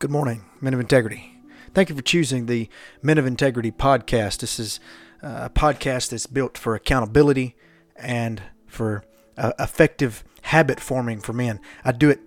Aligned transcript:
Good 0.00 0.10
morning, 0.10 0.46
Men 0.62 0.72
of 0.72 0.80
Integrity. 0.80 1.36
Thank 1.74 1.90
you 1.90 1.94
for 1.94 2.00
choosing 2.00 2.46
the 2.46 2.70
Men 3.02 3.18
of 3.18 3.26
Integrity 3.26 3.70
podcast. 3.70 4.38
This 4.38 4.58
is 4.58 4.80
uh, 5.22 5.40
a 5.42 5.50
podcast 5.50 6.08
that's 6.08 6.26
built 6.26 6.56
for 6.56 6.74
accountability 6.74 7.54
and 7.96 8.42
for 8.66 9.04
uh, 9.36 9.52
effective 9.58 10.24
habit 10.40 10.80
forming 10.80 11.20
for 11.20 11.34
men. 11.34 11.60
I 11.84 11.92
do 11.92 12.08
it 12.08 12.18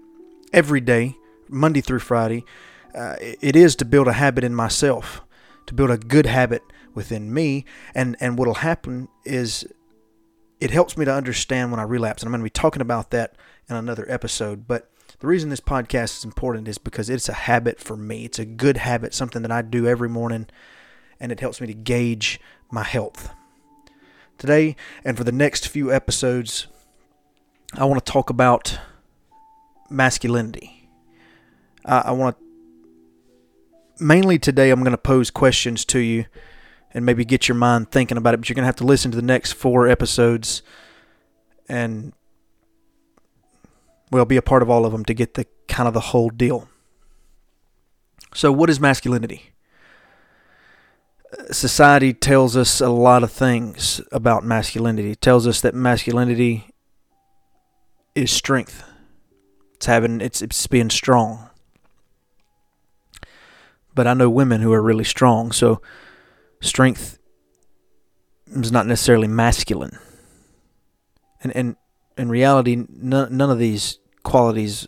every 0.54 0.82
day, 0.82 1.18
Monday 1.50 1.82
through 1.82 2.02
Friday. 2.02 2.46
Uh, 2.94 3.16
it 3.20 3.56
is 3.56 3.76
to 3.78 3.86
build 3.86 4.08
a 4.08 4.14
habit 4.14 4.44
in 4.44 4.54
myself, 4.54 5.24
to 5.66 5.74
build 5.74 5.90
a 5.90 5.98
good 5.98 6.28
habit 6.28 6.62
within 6.94 7.34
me. 7.34 7.66
And, 7.96 8.16
and 8.20 8.38
what'll 8.38 8.54
happen 8.54 9.08
is 9.26 9.66
it 10.60 10.70
helps 10.70 10.96
me 10.96 11.06
to 11.06 11.12
understand 11.12 11.72
when 11.72 11.80
I 11.80 11.84
relapse. 11.86 12.22
And 12.22 12.28
I'm 12.28 12.34
going 12.34 12.42
to 12.42 12.56
be 12.56 12.62
talking 12.62 12.84
about 12.84 13.10
that 13.10 13.36
in 13.68 13.76
another 13.76 14.06
episode. 14.12 14.68
But 14.68 14.92
the 15.20 15.28
reason 15.28 15.50
this 15.50 15.60
podcast 15.60 16.18
is 16.18 16.26
important 16.26 16.68
is 16.68 16.78
because 16.78 17.10
it's 17.10 17.30
a 17.30 17.34
habit 17.34 17.80
for 17.80 17.96
me. 17.96 18.26
It's 18.26 18.40
a 18.40 18.46
good 18.46 18.78
habit, 18.78 19.14
something 19.14 19.42
that 19.42 19.52
I 19.52 19.62
do 19.62 19.88
every 19.88 20.10
morning, 20.10 20.48
and 21.20 21.32
it 21.32 21.40
helps 21.40 21.62
me 21.62 21.68
to 21.68 21.74
gauge 21.74 22.40
my 22.72 22.84
health. 22.84 23.34
Today, 24.38 24.76
and 25.06 25.16
for 25.18 25.24
the 25.24 25.32
next 25.32 25.68
few 25.68 25.94
episodes, 25.94 26.68
I 27.76 27.86
want 27.86 28.04
to 28.04 28.12
talk 28.12 28.30
about 28.30 28.80
masculinity. 29.90 30.90
I, 31.86 32.00
I 32.00 32.12
want 32.12 32.38
to, 32.38 34.04
mainly 34.04 34.40
today, 34.40 34.72
I'm 34.72 34.82
going 34.82 34.92
to 34.92 34.98
pose 34.98 35.32
questions 35.32 35.86
to 35.86 36.00
you 36.00 36.26
and 36.94 37.06
maybe 37.06 37.26
get 37.26 37.48
your 37.48 37.56
mind 37.56 37.92
thinking 37.92 38.18
about 38.18 38.34
it, 38.34 38.38
but 38.38 38.50
you're 38.50 38.56
going 38.56 38.64
to 38.64 38.68
have 38.68 38.76
to 38.78 38.86
listen 38.86 39.12
to 39.12 39.16
the 39.16 39.22
next 39.22 39.54
four 39.54 39.88
episodes 39.88 40.62
and 41.68 42.14
well, 44.14 44.26
be 44.26 44.38
a 44.38 44.44
part 44.44 44.62
of 44.62 44.70
all 44.70 44.86
of 44.86 44.92
them 44.92 45.04
to 45.06 45.14
get 45.14 45.34
the 45.34 45.48
kind 45.68 45.88
of 45.88 45.96
the 45.96 46.00
whole 46.00 46.30
deal. 46.30 46.70
So, 48.36 48.52
what 48.52 48.70
is 48.70 48.80
masculinity? 48.80 49.54
Uh, 51.38 51.52
society 51.52 52.14
tells 52.14 52.56
us 52.56 52.80
a 52.80 52.90
lot 52.90 53.24
of 53.24 53.32
things 53.32 54.02
about 54.12 54.44
masculinity. 54.44 55.12
It 55.12 55.22
tells 55.22 55.48
us 55.48 55.62
that 55.62 55.74
masculinity 55.74 56.68
is 58.14 58.30
strength. 58.30 58.84
It's 59.74 59.88
having 59.88 60.22
it's 60.22 60.44
it's 60.44 60.68
being 60.68 60.92
strong. 60.92 61.50
But 63.96 64.06
I 64.06 64.14
know 64.14 64.30
women 64.30 64.62
who 64.62 64.74
are 64.74 64.82
really 64.82 65.04
strong, 65.04 65.52
so 65.52 65.82
strength 66.62 67.18
is 68.48 68.72
not 68.72 68.86
necessarily 68.86 69.28
masculine. 69.28 69.98
And 71.42 71.56
and 71.56 71.76
in 72.16 72.30
reality, 72.30 72.86
none, 72.90 73.36
none 73.36 73.50
of 73.50 73.58
these 73.58 73.98
qualities 74.24 74.88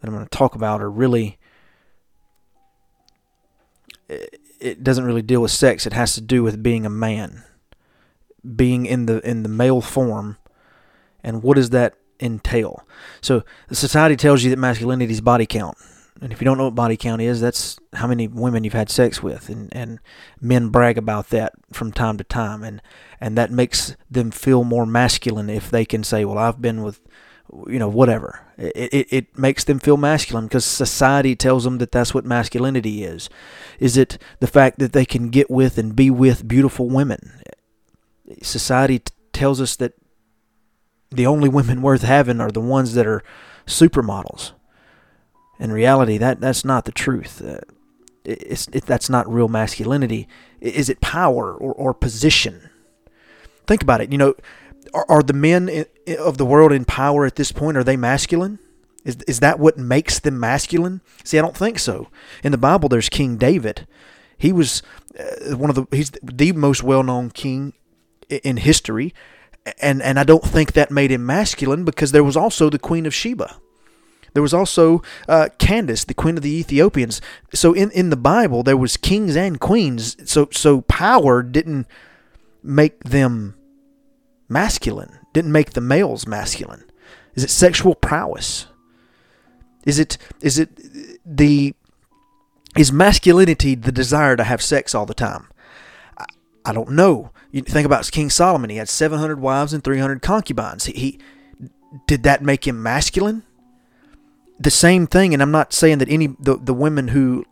that 0.00 0.08
I'm 0.08 0.14
going 0.14 0.24
to 0.24 0.30
talk 0.30 0.54
about 0.54 0.80
are 0.80 0.90
really 0.90 1.38
it 4.60 4.82
doesn't 4.82 5.04
really 5.04 5.22
deal 5.22 5.40
with 5.40 5.50
sex. 5.50 5.86
It 5.86 5.92
has 5.92 6.14
to 6.14 6.20
do 6.20 6.42
with 6.42 6.62
being 6.62 6.84
a 6.84 6.90
man 6.90 7.44
being 8.56 8.86
in 8.86 9.06
the 9.06 9.26
in 9.28 9.42
the 9.42 9.48
male 9.48 9.80
form. 9.80 10.36
And 11.22 11.42
what 11.42 11.56
does 11.56 11.70
that 11.70 11.94
entail? 12.18 12.86
So 13.20 13.44
the 13.68 13.74
society 13.74 14.16
tells 14.16 14.42
you 14.42 14.50
that 14.50 14.58
masculinity 14.58 15.12
is 15.12 15.20
body 15.20 15.46
count. 15.46 15.76
And 16.22 16.32
if 16.32 16.40
you 16.40 16.44
don't 16.44 16.58
know 16.58 16.64
what 16.64 16.74
body 16.74 16.98
count 16.98 17.22
is 17.22 17.40
that's 17.40 17.78
how 17.94 18.06
many 18.06 18.28
women 18.28 18.64
you've 18.64 18.72
had 18.72 18.90
sex 18.90 19.22
with. 19.22 19.48
And 19.48 19.68
and 19.72 20.00
men 20.40 20.68
brag 20.68 20.98
about 20.98 21.28
that 21.30 21.52
from 21.72 21.92
time 21.92 22.16
to 22.18 22.24
time. 22.24 22.62
And 22.62 22.82
and 23.20 23.36
that 23.36 23.50
makes 23.50 23.96
them 24.10 24.30
feel 24.30 24.64
more 24.64 24.86
masculine 24.86 25.50
if 25.50 25.70
they 25.70 25.84
can 25.84 26.04
say 26.04 26.24
well 26.24 26.38
I've 26.38 26.62
been 26.62 26.82
with 26.82 27.00
you 27.66 27.78
know, 27.78 27.88
whatever. 27.88 28.40
It, 28.56 28.92
it, 28.92 29.06
it 29.10 29.38
makes 29.38 29.64
them 29.64 29.78
feel 29.78 29.96
masculine 29.96 30.46
because 30.46 30.64
society 30.64 31.34
tells 31.34 31.64
them 31.64 31.78
that 31.78 31.92
that's 31.92 32.14
what 32.14 32.24
masculinity 32.24 33.04
is. 33.04 33.28
Is 33.78 33.96
it 33.96 34.18
the 34.40 34.46
fact 34.46 34.78
that 34.78 34.92
they 34.92 35.04
can 35.04 35.30
get 35.30 35.50
with 35.50 35.78
and 35.78 35.96
be 35.96 36.10
with 36.10 36.46
beautiful 36.46 36.88
women? 36.88 37.42
Society 38.42 39.00
t- 39.00 39.12
tells 39.32 39.60
us 39.60 39.76
that 39.76 39.94
the 41.10 41.26
only 41.26 41.48
women 41.48 41.82
worth 41.82 42.02
having 42.02 42.40
are 42.40 42.50
the 42.50 42.60
ones 42.60 42.94
that 42.94 43.06
are 43.06 43.22
supermodels. 43.66 44.52
In 45.58 45.72
reality, 45.72 46.16
that 46.18 46.40
that's 46.40 46.64
not 46.64 46.84
the 46.84 46.92
truth. 46.92 47.42
Uh, 47.42 47.60
it's, 48.24 48.68
it, 48.68 48.86
that's 48.86 49.10
not 49.10 49.30
real 49.32 49.48
masculinity. 49.48 50.28
Is 50.60 50.88
it 50.88 51.00
power 51.00 51.52
or, 51.54 51.72
or 51.72 51.94
position? 51.94 52.70
Think 53.66 53.82
about 53.82 54.00
it. 54.00 54.12
You 54.12 54.18
know, 54.18 54.34
are, 54.94 55.06
are 55.08 55.22
the 55.22 55.32
men 55.32 55.84
of 56.18 56.38
the 56.38 56.46
world 56.46 56.72
in 56.72 56.84
power 56.84 57.26
at 57.26 57.36
this 57.36 57.52
point? 57.52 57.76
Are 57.76 57.84
they 57.84 57.96
masculine? 57.96 58.58
Is, 59.04 59.16
is 59.26 59.40
that 59.40 59.58
what 59.58 59.78
makes 59.78 60.18
them 60.18 60.38
masculine? 60.38 61.00
See, 61.24 61.38
I 61.38 61.42
don't 61.42 61.56
think 61.56 61.78
so. 61.78 62.08
In 62.44 62.52
the 62.52 62.58
Bible, 62.58 62.88
there's 62.88 63.08
King 63.08 63.36
David. 63.36 63.86
He 64.36 64.52
was 64.52 64.82
uh, 65.18 65.56
one 65.56 65.70
of 65.70 65.76
the 65.76 65.86
he's 65.90 66.10
the 66.22 66.52
most 66.52 66.82
well-known 66.82 67.30
king 67.30 67.74
in 68.28 68.58
history, 68.58 69.14
and 69.80 70.02
and 70.02 70.18
I 70.18 70.24
don't 70.24 70.44
think 70.44 70.72
that 70.72 70.90
made 70.90 71.10
him 71.10 71.24
masculine 71.24 71.84
because 71.84 72.12
there 72.12 72.24
was 72.24 72.36
also 72.36 72.70
the 72.70 72.78
Queen 72.78 73.06
of 73.06 73.14
Sheba. 73.14 73.56
There 74.32 74.42
was 74.42 74.54
also 74.54 75.02
uh, 75.28 75.48
Candace, 75.58 76.04
the 76.04 76.14
queen 76.14 76.36
of 76.36 76.42
the 76.42 76.56
Ethiopians. 76.56 77.20
So 77.52 77.72
in, 77.72 77.90
in 77.90 78.10
the 78.10 78.16
Bible, 78.16 78.62
there 78.62 78.76
was 78.76 78.96
kings 78.96 79.36
and 79.36 79.58
queens. 79.58 80.16
So 80.30 80.48
so 80.52 80.82
power 80.82 81.42
didn't 81.42 81.86
make 82.62 83.02
them 83.02 83.56
masculine? 84.50 85.18
Didn't 85.32 85.52
make 85.52 85.72
the 85.72 85.80
males 85.80 86.26
masculine? 86.26 86.84
Is 87.34 87.44
it 87.44 87.50
sexual 87.50 87.94
prowess? 87.94 88.66
Is 89.86 89.98
it 89.98 90.18
is 90.42 90.58
it 90.58 90.70
the 91.24 91.74
is 92.76 92.92
masculinity 92.92 93.74
the 93.74 93.92
desire 93.92 94.36
to 94.36 94.44
have 94.44 94.62
sex 94.62 94.94
all 94.94 95.06
the 95.06 95.14
time? 95.14 95.48
I, 96.18 96.26
I 96.64 96.72
don't 96.72 96.90
know. 96.90 97.30
You 97.50 97.62
think 97.62 97.86
about 97.86 98.10
King 98.10 98.30
Solomon. 98.30 98.70
He 98.70 98.76
had 98.76 98.88
700 98.88 99.40
wives 99.40 99.72
and 99.72 99.82
300 99.82 100.22
concubines. 100.22 100.84
He, 100.84 100.92
he 100.92 101.18
did 102.06 102.22
that 102.22 102.42
make 102.42 102.66
him 102.66 102.82
masculine? 102.82 103.42
The 104.58 104.70
same 104.70 105.06
thing, 105.06 105.32
and 105.32 105.42
I'm 105.42 105.50
not 105.50 105.72
saying 105.72 105.98
that 105.98 106.08
any 106.10 106.28
the, 106.38 106.56
the 106.56 106.74
women 106.74 107.08
who 107.08 107.44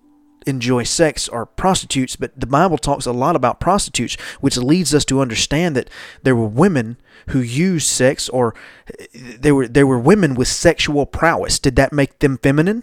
enjoy 0.48 0.82
sex 0.82 1.28
are 1.28 1.46
prostitutes, 1.46 2.16
but 2.16 2.38
the 2.38 2.46
Bible 2.46 2.78
talks 2.78 3.06
a 3.06 3.12
lot 3.12 3.36
about 3.36 3.60
prostitutes, 3.60 4.16
which 4.40 4.56
leads 4.56 4.94
us 4.94 5.04
to 5.06 5.20
understand 5.20 5.76
that 5.76 5.90
there 6.22 6.34
were 6.34 6.48
women 6.48 6.96
who 7.28 7.40
used 7.40 7.86
sex 7.86 8.28
or 8.28 8.54
uh, 8.88 9.04
there 9.38 9.54
were 9.54 9.68
there 9.68 9.86
were 9.86 9.98
women 9.98 10.34
with 10.34 10.48
sexual 10.48 11.06
prowess. 11.06 11.58
Did 11.58 11.76
that 11.76 11.92
make 11.92 12.18
them 12.20 12.38
feminine? 12.38 12.82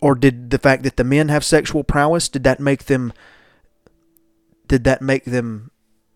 Or 0.00 0.14
did 0.14 0.50
the 0.50 0.58
fact 0.58 0.82
that 0.82 0.96
the 0.96 1.04
men 1.04 1.28
have 1.28 1.44
sexual 1.44 1.82
prowess, 1.82 2.28
did 2.28 2.44
that 2.44 2.60
make 2.60 2.84
them 2.84 3.12
did 4.68 4.84
that 4.84 5.00
make 5.00 5.24
them 5.24 5.70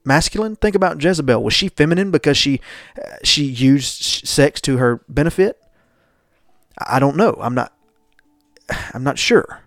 masculine? 0.04 0.56
Think 0.56 0.74
about 0.74 1.02
Jezebel. 1.02 1.42
Was 1.42 1.54
she 1.54 1.68
feminine 1.68 2.10
because 2.10 2.36
she 2.36 2.60
uh, 2.98 3.16
she 3.22 3.44
used 3.44 4.26
sex 4.26 4.60
to 4.62 4.76
her 4.78 5.02
benefit? 5.08 5.60
I 6.78 6.98
don't 6.98 7.16
know. 7.16 7.38
I'm 7.40 7.54
not 7.54 7.72
I'm 8.94 9.04
not 9.04 9.18
sure. 9.18 9.62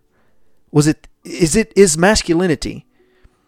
Was 0.71 0.87
it 0.87 1.07
is 1.23 1.55
it 1.55 1.71
is 1.75 1.97
masculinity 1.97 2.85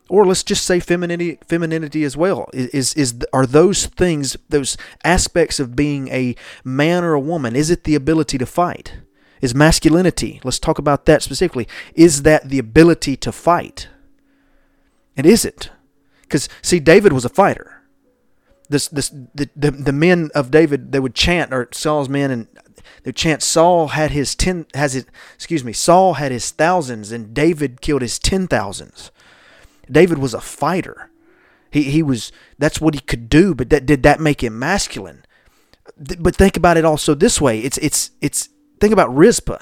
or 0.10 0.26
let's 0.26 0.44
just 0.44 0.66
say 0.66 0.80
femininity 0.80 1.40
femininity 1.48 2.04
as 2.04 2.16
well. 2.16 2.50
Is 2.54 2.94
is 2.94 3.16
are 3.34 3.46
those 3.46 3.88
things 3.88 4.38
those 4.50 4.78
aspects 5.04 5.60
of 5.60 5.76
being 5.76 6.08
a 6.10 6.36
man 6.64 7.04
or 7.04 7.14
a 7.14 7.20
woman 7.20 7.56
is 7.56 7.70
it 7.70 7.84
the 7.84 7.96
ability 7.96 8.38
to 8.38 8.46
fight? 8.46 8.98
Is 9.42 9.56
masculinity 9.56 10.40
let's 10.44 10.60
talk 10.60 10.80
about 10.80 11.06
that 11.06 11.24
specifically 11.24 11.68
is 11.94 12.22
that 12.24 12.50
the 12.50 12.60
ability 12.60 13.18
to 13.18 13.32
fight? 13.32 13.90
And 15.18 15.26
is 15.26 15.46
it? 15.46 15.72
Because 16.22 16.48
see 16.62 16.80
david 16.80 17.14
was 17.14 17.26
a 17.26 17.30
fighter. 17.30 17.82
This 18.70 18.88
this 18.88 19.10
the, 19.10 19.50
the 19.56 19.72
the 19.72 19.94
men 19.94 20.30
of 20.36 20.52
david 20.52 20.92
they 20.92 21.00
would 21.00 21.16
chant 21.16 21.54
or 21.54 21.68
saul's 21.72 22.10
men 22.10 22.32
and 22.32 22.48
the 23.04 23.14
chance 23.14 23.46
Saul 23.46 23.90
had 23.90 24.12
his 24.12 24.36
ten 24.36 24.66
has 24.74 24.96
it 24.96 25.08
excuse 25.36 25.64
me 25.64 25.74
Saul 25.74 26.16
had 26.16 26.32
his 26.32 26.52
thousands 26.52 27.12
and 27.12 27.34
David 27.34 27.82
killed 27.82 28.02
his 28.02 28.20
ten 28.20 28.48
thousands. 28.48 29.12
David 29.90 30.18
was 30.18 30.34
a 30.34 30.42
fighter. 30.42 31.10
He 31.72 31.84
he 31.84 32.04
was 32.04 32.32
that's 32.58 32.82
what 32.82 32.94
he 32.94 33.02
could 33.02 33.30
do, 33.30 33.54
but 33.54 33.70
that 33.70 33.86
did 33.86 34.04
that 34.04 34.20
make 34.20 34.44
him 34.44 34.58
masculine? 34.58 35.26
But 35.98 36.36
think 36.36 36.58
about 36.58 36.78
it 36.78 36.86
also 36.86 37.14
this 37.14 37.40
way. 37.40 37.60
It's 37.60 37.78
it's 37.80 38.12
it's 38.22 38.50
think 38.80 38.94
about 38.94 39.16
Rizpah 39.16 39.60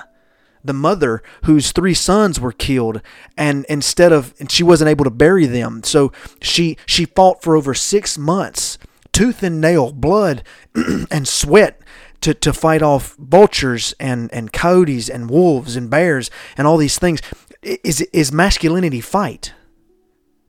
the 0.63 0.73
mother 0.73 1.21
whose 1.43 1.71
three 1.71 1.93
sons 1.93 2.39
were 2.39 2.51
killed 2.51 3.01
and 3.37 3.65
instead 3.67 4.11
of 4.11 4.33
and 4.39 4.49
she 4.49 4.63
wasn't 4.63 4.89
able 4.89 5.03
to 5.03 5.11
bury 5.11 5.45
them 5.45 5.83
so 5.83 6.11
she 6.41 6.77
she 6.85 7.05
fought 7.05 7.43
for 7.43 7.55
over 7.55 7.73
6 7.73 8.17
months 8.17 8.77
tooth 9.11 9.43
and 9.43 9.59
nail 9.59 9.91
blood 9.91 10.43
and 11.11 11.27
sweat 11.27 11.81
to, 12.23 12.33
to 12.33 12.53
fight 12.53 12.81
off 12.81 13.15
vultures 13.17 13.93
and, 13.99 14.33
and 14.33 14.51
coyotes 14.51 15.09
and 15.09 15.29
wolves 15.29 15.75
and 15.75 15.89
bears 15.89 16.31
and 16.57 16.67
all 16.67 16.77
these 16.77 16.97
things. 16.97 17.21
Is, 17.61 18.01
is 18.11 18.31
masculinity 18.31 19.01
fight? 19.01 19.53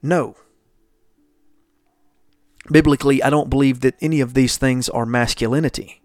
No. 0.01 0.35
Biblically, 2.71 3.21
I 3.21 3.29
don't 3.29 3.49
believe 3.49 3.81
that 3.81 3.95
any 4.01 4.21
of 4.21 4.33
these 4.33 4.57
things 4.57 4.89
are 4.89 5.05
masculinity. 5.05 6.01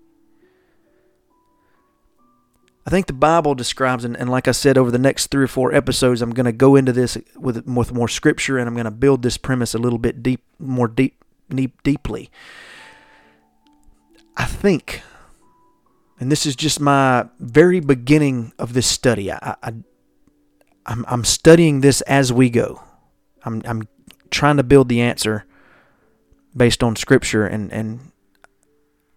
I 2.87 2.91
think 2.91 3.07
the 3.07 3.13
Bible 3.13 3.55
describes, 3.55 4.05
and, 4.05 4.17
and 4.17 4.29
like 4.29 4.49
I 4.49 4.53
said, 4.53 4.77
over 4.77 4.91
the 4.91 4.99
next 4.99 5.29
three 5.29 5.45
or 5.45 5.49
four 5.49 5.73
episodes, 5.73 6.23
I'm 6.23 6.33
going 6.33 6.47
to 6.47 6.53
go 6.53 6.77
into 6.77 6.93
this 6.93 7.17
with 7.37 7.67
with 7.67 7.93
more 7.93 8.09
scripture, 8.09 8.59
and 8.59 8.67
I'm 8.67 8.75
going 8.75 8.85
to 8.85 8.91
build 8.91 9.23
this 9.23 9.37
premise 9.37 9.75
a 9.75 9.79
little 9.79 9.99
bit 9.99 10.23
deep, 10.23 10.43
more 10.59 10.89
deep, 10.89 11.23
deep, 11.49 11.83
deeply. 11.83 12.31
I 14.37 14.47
think, 14.47 15.03
and 16.21 16.31
this 16.31 16.45
is 16.47 16.55
just 16.55 16.79
my 16.81 17.27
very 17.41 17.81
beginning 17.81 18.53
of 18.59 18.75
this 18.75 18.87
study. 18.87 19.33
I, 19.33 19.57
I 19.63 19.73
I'm, 20.87 21.05
I'm 21.09 21.25
studying 21.25 21.81
this 21.81 22.01
as 22.03 22.33
we 22.33 22.51
go. 22.51 22.83
I'm, 23.45 23.63
I'm 23.65 23.89
trying 24.31 24.57
to 24.57 24.63
build 24.63 24.89
the 24.89 25.01
answer 25.01 25.45
based 26.57 26.83
on 26.83 26.97
scripture, 26.97 27.47
and, 27.47 27.73
and 27.73 28.13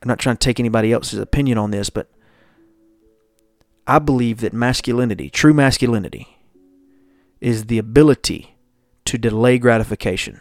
I'm 0.02 0.08
not 0.08 0.20
trying 0.20 0.36
to 0.38 0.40
take 0.40 0.60
anybody 0.60 0.92
else's 0.92 1.20
opinion 1.20 1.58
on 1.58 1.72
this, 1.72 1.90
but 1.90 2.10
I 3.88 4.00
believe 4.00 4.40
that 4.42 4.54
masculinity, 4.54 5.30
true 5.30 5.54
masculinity, 5.54 6.38
is 7.42 7.66
the 7.66 7.80
ability 7.80 8.56
to 9.06 9.18
delay 9.18 9.58
gratification. 9.58 10.40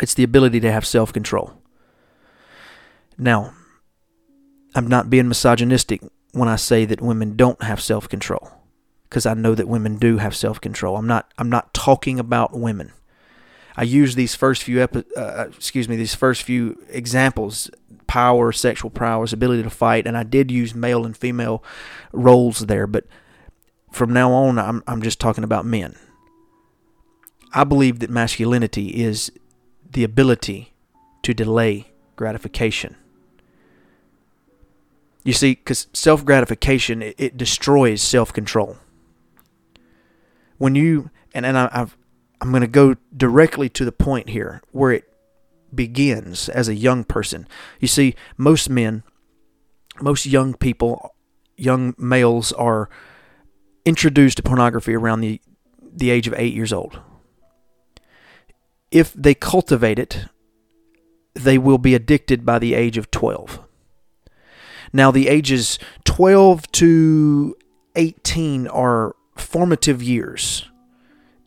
It's 0.00 0.14
the 0.14 0.24
ability 0.24 0.60
to 0.60 0.72
have 0.72 0.86
self 0.86 1.12
control. 1.12 1.52
Now, 3.16 3.52
I'm 4.74 4.86
not 4.86 5.10
being 5.10 5.28
misogynistic 5.28 6.02
when 6.32 6.48
I 6.48 6.56
say 6.56 6.84
that 6.84 7.00
women 7.00 7.36
don't 7.36 7.62
have 7.62 7.80
self 7.80 8.08
control 8.08 8.50
because 9.08 9.26
I 9.26 9.34
know 9.34 9.54
that 9.54 9.68
women 9.68 9.96
do 9.96 10.18
have 10.18 10.36
self 10.36 10.60
control. 10.60 10.96
I'm 10.96 11.06
not 11.06 11.32
I'm 11.38 11.50
not 11.50 11.74
talking 11.74 12.18
about 12.18 12.58
women. 12.58 12.92
I 13.76 13.84
use 13.84 14.14
these 14.14 14.34
first 14.34 14.64
few 14.64 14.82
epi- 14.82 15.04
uh, 15.16 15.20
uh, 15.20 15.46
excuse 15.56 15.88
me 15.88 15.96
these 15.96 16.14
first 16.14 16.42
few 16.42 16.82
examples 16.88 17.70
power, 18.06 18.50
sexual 18.52 18.90
prowess, 18.90 19.32
ability 19.32 19.62
to 19.62 19.70
fight, 19.70 20.06
and 20.06 20.16
I 20.16 20.22
did 20.24 20.50
use 20.50 20.74
male 20.74 21.04
and 21.04 21.16
female 21.16 21.62
roles 22.12 22.60
there, 22.60 22.86
but 22.86 23.04
from 23.92 24.12
now 24.12 24.32
on 24.32 24.58
I'm 24.58 24.82
I'm 24.86 25.02
just 25.02 25.20
talking 25.20 25.44
about 25.44 25.64
men. 25.64 25.94
I 27.54 27.64
believe 27.64 28.00
that 28.00 28.10
masculinity 28.10 28.88
is 28.88 29.32
the 29.90 30.04
ability 30.04 30.74
to 31.22 31.32
delay 31.32 31.92
gratification. 32.16 32.96
You 35.28 35.34
see, 35.34 35.56
because 35.56 35.88
self 35.92 36.24
gratification 36.24 37.02
it, 37.02 37.14
it 37.18 37.36
destroys 37.36 38.00
self 38.00 38.32
control 38.32 38.78
when 40.56 40.74
you 40.74 41.10
and 41.34 41.44
and 41.44 41.58
I, 41.58 41.68
I've 41.70 41.98
I'm 42.40 42.48
going 42.48 42.62
to 42.62 42.66
go 42.66 42.96
directly 43.14 43.68
to 43.68 43.84
the 43.84 43.92
point 43.92 44.30
here 44.30 44.62
where 44.72 44.90
it 44.90 45.04
begins 45.74 46.48
as 46.48 46.66
a 46.66 46.74
young 46.74 47.04
person. 47.04 47.46
You 47.78 47.88
see, 47.88 48.14
most 48.38 48.70
men, 48.70 49.02
most 50.00 50.24
young 50.24 50.54
people, 50.54 51.14
young 51.58 51.94
males 51.98 52.50
are 52.52 52.88
introduced 53.84 54.38
to 54.38 54.42
pornography 54.42 54.94
around 54.94 55.20
the 55.20 55.42
the 55.94 56.08
age 56.08 56.26
of 56.26 56.32
8 56.38 56.54
years 56.54 56.72
old. 56.72 57.00
If 58.90 59.12
they 59.12 59.34
cultivate 59.34 59.98
it, 59.98 60.24
they 61.34 61.58
will 61.58 61.76
be 61.76 61.94
addicted 61.94 62.46
by 62.46 62.58
the 62.58 62.72
age 62.72 62.96
of 62.96 63.10
12. 63.10 63.67
Now, 64.92 65.10
the 65.10 65.28
ages 65.28 65.78
12 66.04 66.70
to 66.72 67.56
18 67.96 68.66
are 68.68 69.14
formative 69.36 70.02
years 70.02 70.68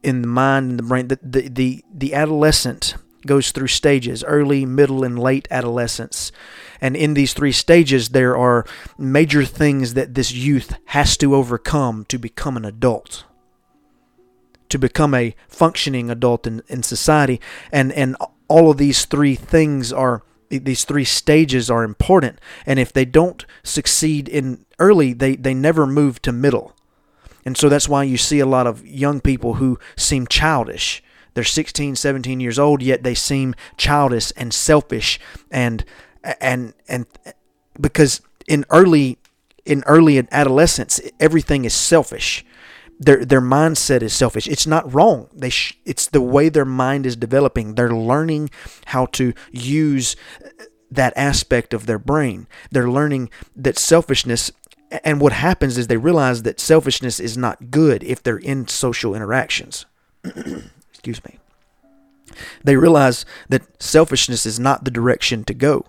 in 0.03 0.21
the 0.21 0.27
mind 0.27 0.71
and 0.71 0.79
the 0.79 0.83
brain. 0.83 1.07
The, 1.07 1.19
the, 1.21 1.47
the, 1.49 1.85
the 1.93 2.13
adolescent 2.13 2.95
goes 3.25 3.51
through 3.51 3.67
stages 3.67 4.23
early, 4.23 4.65
middle, 4.65 5.03
and 5.03 5.17
late 5.17 5.47
adolescence. 5.51 6.31
And 6.79 6.95
in 6.95 7.13
these 7.13 7.33
three 7.33 7.51
stages, 7.51 8.09
there 8.09 8.35
are 8.35 8.65
major 8.97 9.45
things 9.45 9.93
that 9.93 10.15
this 10.15 10.31
youth 10.31 10.75
has 10.85 11.17
to 11.17 11.35
overcome 11.35 12.05
to 12.05 12.17
become 12.17 12.57
an 12.57 12.65
adult, 12.65 13.25
to 14.69 14.79
become 14.79 15.13
a 15.13 15.35
functioning 15.47 16.09
adult 16.09 16.47
in, 16.47 16.63
in 16.67 16.81
society. 16.81 17.39
And, 17.71 17.91
and 17.93 18.15
all 18.47 18.71
of 18.71 18.77
these 18.77 19.05
three 19.05 19.35
things 19.35 19.93
are, 19.93 20.23
these 20.57 20.85
three 20.85 21.05
stages 21.05 21.69
are 21.69 21.83
important. 21.83 22.39
And 22.65 22.79
if 22.79 22.91
they 22.91 23.05
don't 23.05 23.45
succeed 23.63 24.27
in 24.27 24.65
early, 24.79 25.13
they, 25.13 25.35
they 25.35 25.53
never 25.53 25.85
move 25.87 26.21
to 26.23 26.31
middle. 26.31 26.75
And 27.45 27.57
so 27.57 27.69
that's 27.69 27.89
why 27.89 28.03
you 28.03 28.17
see 28.17 28.39
a 28.39 28.45
lot 28.45 28.67
of 28.67 28.85
young 28.85 29.19
people 29.19 29.55
who 29.55 29.79
seem 29.95 30.27
childish. 30.27 31.03
They're 31.33 31.43
16, 31.43 31.95
17 31.95 32.39
years 32.39 32.59
old, 32.59 32.81
yet 32.81 33.03
they 33.03 33.15
seem 33.15 33.55
childish 33.77 34.31
and 34.35 34.53
selfish 34.53 35.19
and 35.49 35.83
and 36.39 36.73
and 36.87 37.07
because 37.79 38.21
in 38.47 38.63
early 38.69 39.17
in 39.65 39.83
early 39.87 40.19
adolescence 40.31 40.99
everything 41.19 41.65
is 41.65 41.73
selfish. 41.73 42.45
Their 43.01 43.25
their 43.25 43.41
mindset 43.41 44.03
is 44.03 44.13
selfish. 44.13 44.47
It's 44.47 44.67
not 44.67 44.93
wrong. 44.93 45.27
They 45.33 45.49
sh- 45.49 45.79
it's 45.85 46.05
the 46.05 46.21
way 46.21 46.49
their 46.49 46.65
mind 46.65 47.07
is 47.07 47.15
developing. 47.15 47.73
They're 47.73 47.89
learning 47.89 48.51
how 48.85 49.07
to 49.17 49.33
use 49.51 50.15
that 50.91 51.13
aspect 51.15 51.73
of 51.73 51.87
their 51.87 51.97
brain. 51.97 52.45
They're 52.69 52.91
learning 52.91 53.31
that 53.55 53.79
selfishness 53.79 54.51
and 55.03 55.19
what 55.19 55.33
happens 55.33 55.77
is 55.77 55.87
they 55.87 55.97
realize 55.97 56.43
that 56.43 56.59
selfishness 56.59 57.19
is 57.19 57.37
not 57.37 57.71
good 57.71 58.03
if 58.03 58.21
they're 58.21 58.37
in 58.37 58.67
social 58.67 59.15
interactions. 59.15 59.85
Excuse 60.89 61.23
me. 61.23 61.39
They 62.63 62.75
realize 62.75 63.25
that 63.49 63.81
selfishness 63.81 64.45
is 64.45 64.59
not 64.59 64.83
the 64.83 64.91
direction 64.91 65.43
to 65.45 65.53
go. 65.55 65.85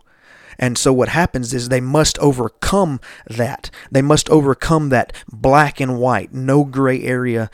And 0.59 0.77
so 0.77 0.93
what 0.93 1.09
happens 1.09 1.53
is 1.55 1.69
they 1.69 1.81
must 1.81 2.19
overcome 2.19 3.01
that. 3.27 3.71
They 3.91 4.03
must 4.03 4.29
overcome 4.31 4.89
that 4.91 5.13
black 5.31 5.81
and 5.81 5.99
white, 5.99 6.33
no 6.33 6.65
gray 6.65 7.03
area 7.03 7.51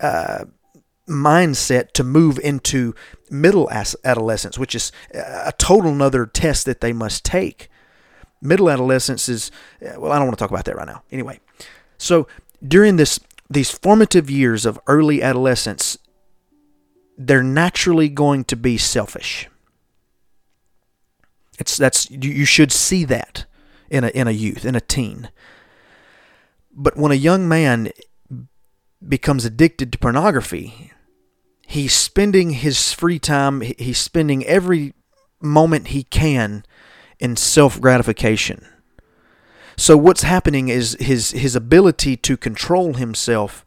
uh, 0.00 0.44
mindset 1.08 1.92
to 1.92 2.04
move 2.04 2.38
into 2.38 2.94
middle 3.30 3.70
adolescence, 3.70 4.58
which 4.58 4.74
is 4.74 4.92
a 5.12 5.52
total 5.58 5.92
another 5.92 6.26
test 6.26 6.66
that 6.66 6.80
they 6.80 6.92
must 6.92 7.24
take 7.24 7.68
middle 8.42 8.68
adolescence 8.68 9.28
is 9.28 9.50
well, 9.80 10.12
I 10.12 10.18
don't 10.18 10.26
want 10.26 10.38
to 10.38 10.42
talk 10.42 10.50
about 10.50 10.64
that 10.66 10.76
right 10.76 10.86
now. 10.86 11.02
Anyway, 11.10 11.40
so 11.96 12.26
during 12.66 12.96
this 12.96 13.20
these 13.48 13.70
formative 13.70 14.28
years 14.28 14.66
of 14.66 14.78
early 14.86 15.22
adolescence, 15.22 15.96
they're 17.16 17.42
naturally 17.42 18.08
going 18.08 18.44
to 18.44 18.56
be 18.56 18.76
selfish. 18.76 19.48
It's 21.58 21.76
that's 21.76 22.10
you 22.10 22.44
should 22.44 22.72
see 22.72 23.04
that 23.04 23.46
in 23.90 24.04
a 24.04 24.08
in 24.08 24.26
a 24.26 24.32
youth, 24.32 24.64
in 24.64 24.74
a 24.74 24.80
teen. 24.80 25.30
But 26.74 26.96
when 26.96 27.12
a 27.12 27.16
young 27.16 27.48
man 27.48 27.90
becomes 29.06 29.44
addicted 29.44 29.92
to 29.92 29.98
pornography, 29.98 30.92
he's 31.66 31.92
spending 31.94 32.50
his 32.50 32.92
free 32.92 33.18
time, 33.18 33.60
he's 33.60 33.98
spending 33.98 34.44
every 34.46 34.94
moment 35.40 35.88
he 35.88 36.04
can 36.04 36.64
in 37.18 37.36
self 37.36 37.80
gratification. 37.80 38.66
So 39.76 39.96
what's 39.96 40.22
happening 40.22 40.68
is 40.68 40.96
his 41.00 41.30
his 41.32 41.56
ability 41.56 42.16
to 42.18 42.36
control 42.36 42.94
himself 42.94 43.64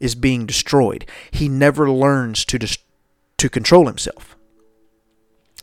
is 0.00 0.14
being 0.14 0.46
destroyed. 0.46 1.06
He 1.30 1.48
never 1.48 1.90
learns 1.90 2.44
to 2.46 2.58
dis- 2.58 2.78
to 3.38 3.48
control 3.48 3.86
himself. 3.86 4.35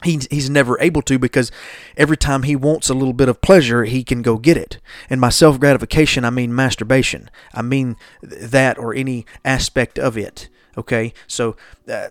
He, 0.03 0.21
he's 0.29 0.49
never 0.49 0.79
able 0.79 1.01
to 1.03 1.17
because 1.17 1.51
every 1.97 2.17
time 2.17 2.43
he 2.43 2.55
wants 2.55 2.89
a 2.89 2.93
little 2.93 3.13
bit 3.13 3.29
of 3.29 3.41
pleasure, 3.41 3.85
he 3.85 4.03
can 4.03 4.21
go 4.21 4.37
get 4.37 4.57
it. 4.57 4.79
And 5.09 5.21
by 5.21 5.29
self 5.29 5.59
gratification, 5.59 6.25
I 6.25 6.29
mean 6.29 6.53
masturbation. 6.55 7.29
I 7.53 7.61
mean 7.61 7.95
that 8.21 8.77
or 8.77 8.93
any 8.93 9.25
aspect 9.43 9.97
of 9.97 10.17
it. 10.17 10.49
Okay? 10.77 11.13
So, 11.27 11.55
uh, 11.89 12.09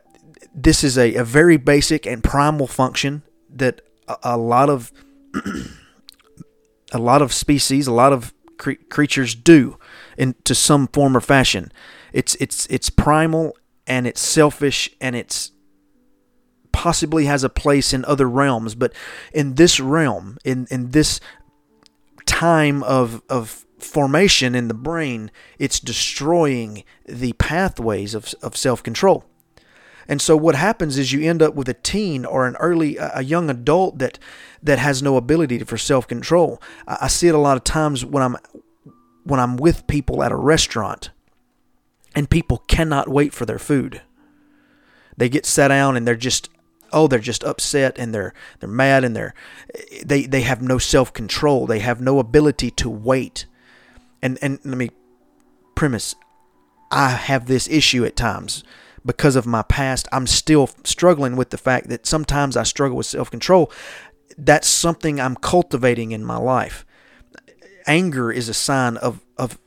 this 0.54 0.84
is 0.84 0.98
a, 0.98 1.14
a 1.14 1.24
very 1.24 1.56
basic 1.56 2.06
and 2.06 2.22
primal 2.22 2.66
function 2.66 3.22
that 3.48 3.80
a, 4.08 4.16
a 4.22 4.36
lot 4.36 4.68
of 4.68 4.92
a 6.92 6.98
lot 6.98 7.22
of 7.22 7.32
species, 7.32 7.86
a 7.86 7.92
lot 7.92 8.12
of 8.12 8.34
cre- 8.58 8.72
creatures 8.90 9.34
do 9.34 9.78
into 10.16 10.54
some 10.54 10.88
form 10.88 11.16
or 11.16 11.20
fashion. 11.20 11.72
It's 12.12 12.34
it's 12.36 12.66
it's 12.66 12.90
primal 12.90 13.56
and 13.86 14.06
it's 14.06 14.20
selfish 14.20 14.90
and 15.00 15.16
it's 15.16 15.51
possibly 16.72 17.26
has 17.26 17.44
a 17.44 17.48
place 17.48 17.92
in 17.92 18.04
other 18.04 18.28
realms, 18.28 18.74
but 18.74 18.92
in 19.32 19.54
this 19.54 19.80
realm, 19.80 20.38
in 20.44 20.66
in 20.70 20.90
this 20.90 21.20
time 22.26 22.82
of 22.82 23.22
of 23.28 23.66
formation 23.78 24.54
in 24.54 24.68
the 24.68 24.74
brain, 24.74 25.30
it's 25.58 25.80
destroying 25.80 26.84
the 27.06 27.32
pathways 27.34 28.14
of, 28.14 28.32
of 28.42 28.56
self 28.56 28.82
control. 28.82 29.24
And 30.08 30.20
so 30.20 30.36
what 30.36 30.54
happens 30.54 30.98
is 30.98 31.12
you 31.12 31.28
end 31.28 31.42
up 31.42 31.54
with 31.54 31.68
a 31.68 31.74
teen 31.74 32.24
or 32.24 32.46
an 32.46 32.56
early 32.56 32.96
a 32.96 33.22
young 33.22 33.48
adult 33.48 33.98
that 33.98 34.18
that 34.62 34.78
has 34.78 35.02
no 35.02 35.16
ability 35.16 35.58
for 35.60 35.78
self-control. 35.78 36.60
I 36.86 37.08
see 37.08 37.28
it 37.28 37.34
a 37.34 37.38
lot 37.38 37.56
of 37.56 37.64
times 37.64 38.04
when 38.04 38.22
I'm 38.22 38.36
when 39.24 39.40
I'm 39.40 39.56
with 39.56 39.86
people 39.86 40.22
at 40.22 40.32
a 40.32 40.36
restaurant 40.36 41.10
and 42.14 42.28
people 42.28 42.58
cannot 42.68 43.08
wait 43.08 43.32
for 43.32 43.46
their 43.46 43.58
food. 43.58 44.02
They 45.16 45.28
get 45.28 45.46
sat 45.46 45.68
down 45.68 45.96
and 45.96 46.06
they're 46.06 46.16
just 46.16 46.48
oh 46.92 47.06
they're 47.06 47.18
just 47.18 47.44
upset 47.44 47.98
and 47.98 48.14
they're 48.14 48.32
they're 48.60 48.68
mad 48.68 49.04
and 49.04 49.16
they're 49.16 49.34
they 50.04 50.26
they 50.26 50.42
have 50.42 50.62
no 50.62 50.78
self-control. 50.78 51.66
They 51.66 51.80
have 51.80 52.00
no 52.00 52.18
ability 52.18 52.70
to 52.72 52.90
wait. 52.90 53.46
And 54.20 54.38
and 54.42 54.58
let 54.64 54.78
me 54.78 54.90
premise 55.74 56.14
i 56.90 57.08
have 57.08 57.46
this 57.46 57.66
issue 57.68 58.04
at 58.04 58.14
times 58.14 58.62
because 59.04 59.36
of 59.36 59.46
my 59.46 59.62
past. 59.62 60.06
I'm 60.12 60.26
still 60.26 60.68
struggling 60.84 61.34
with 61.34 61.50
the 61.50 61.58
fact 61.58 61.88
that 61.88 62.06
sometimes 62.06 62.56
i 62.56 62.62
struggle 62.62 62.96
with 62.96 63.06
self-control. 63.06 63.72
That's 64.38 64.68
something 64.68 65.20
i'm 65.20 65.36
cultivating 65.36 66.12
in 66.12 66.24
my 66.24 66.36
life. 66.36 66.84
Anger 67.86 68.30
is 68.30 68.48
a 68.48 68.54
sign 68.54 68.96
of 68.98 69.24
of 69.36 69.58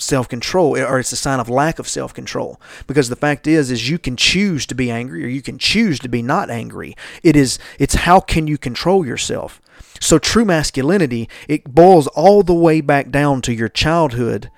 self 0.00 0.28
control, 0.28 0.76
or 0.76 0.98
it's 0.98 1.12
a 1.12 1.16
sign 1.16 1.40
of 1.40 1.48
lack 1.48 1.78
of 1.78 1.88
self 1.88 2.14
control. 2.14 2.60
Because 2.86 3.08
the 3.08 3.16
fact 3.16 3.46
is, 3.46 3.70
is 3.70 3.88
you 3.88 3.98
can 3.98 4.16
choose 4.16 4.66
to 4.66 4.74
be 4.74 4.90
angry, 4.90 5.24
or 5.24 5.28
you 5.28 5.42
can 5.42 5.58
choose 5.58 5.98
to 6.00 6.08
be 6.08 6.22
not 6.22 6.50
angry. 6.50 6.96
It 7.22 7.36
is, 7.36 7.58
it's 7.78 7.94
how 7.94 8.20
can 8.20 8.46
you 8.46 8.58
control 8.58 9.06
yourself. 9.06 9.60
So 10.00 10.18
true 10.18 10.44
masculinity, 10.44 11.28
it 11.46 11.74
boils 11.74 12.06
all 12.08 12.42
the 12.42 12.54
way 12.54 12.80
back 12.80 13.10
down 13.10 13.42
to 13.42 13.52
your 13.52 13.68
childhood 13.68 14.50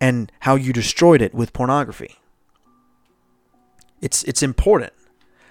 and 0.00 0.30
how 0.40 0.54
you 0.54 0.72
destroyed 0.72 1.22
it 1.22 1.34
with 1.34 1.52
pornography. 1.52 2.16
It's 4.00 4.22
it's 4.24 4.42
important. 4.42 4.92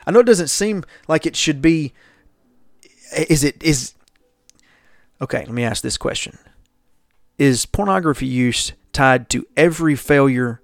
I 0.06 0.12
know 0.12 0.20
it 0.20 0.26
doesn't 0.26 0.48
seem 0.50 0.84
like 1.08 1.26
it 1.26 1.36
should 1.36 1.62
be. 1.62 1.94
Is 3.30 3.44
it 3.44 3.62
is? 3.62 3.94
Okay, 5.22 5.40
let 5.40 5.50
me 5.50 5.64
ask 5.64 5.84
this 5.84 5.98
question: 5.98 6.38
Is 7.38 7.66
pornography 7.66 8.28
use 8.28 8.72
tied 8.98 9.30
to 9.30 9.46
every 9.56 9.96
failure 9.96 10.60